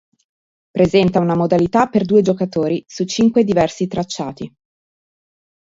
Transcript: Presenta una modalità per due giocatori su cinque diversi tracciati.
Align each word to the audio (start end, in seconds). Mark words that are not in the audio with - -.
Presenta 0.71 1.19
una 1.19 1.35
modalità 1.35 1.85
per 1.85 2.05
due 2.05 2.23
giocatori 2.23 2.83
su 2.87 3.05
cinque 3.05 3.43
diversi 3.43 3.85
tracciati. 3.85 4.51